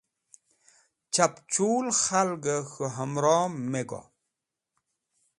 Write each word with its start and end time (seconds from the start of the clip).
Chapchul 1.13 1.87
khalgẽ 2.01 2.57
k̃hũ 2.71 2.87
hẽmro 2.95 3.37
me 3.71 3.81
go. 3.89 4.01